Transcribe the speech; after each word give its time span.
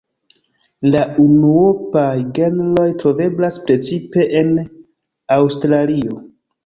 La 0.93 1.01
unuopaj 1.23 2.07
genroj 2.39 2.87
troveblas 3.03 3.61
precipe 3.67 4.27
en 4.41 4.51
Aŭstralio. 5.37 6.19